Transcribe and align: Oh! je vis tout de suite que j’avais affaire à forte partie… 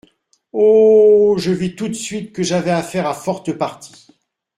Oh! 0.51 1.35
je 1.37 1.51
vis 1.51 1.75
tout 1.75 1.87
de 1.87 1.93
suite 1.93 2.33
que 2.33 2.41
j’avais 2.41 2.71
affaire 2.71 3.05
à 3.05 3.13
forte 3.13 3.51
partie… 3.53 4.07